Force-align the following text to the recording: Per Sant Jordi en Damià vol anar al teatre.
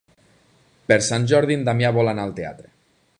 Per 0.91 0.97
Sant 1.09 1.29
Jordi 1.33 1.59
en 1.59 1.67
Damià 1.69 1.93
vol 2.01 2.13
anar 2.15 2.29
al 2.31 2.37
teatre. 2.41 2.69